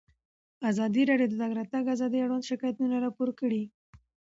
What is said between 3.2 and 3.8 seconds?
کړي.